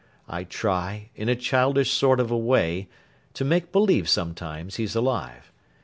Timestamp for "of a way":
2.19-2.89